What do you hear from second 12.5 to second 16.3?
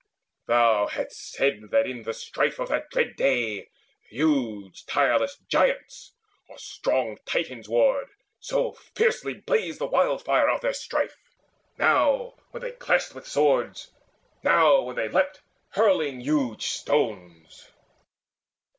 they clashed with swords, now when they leapt Hurling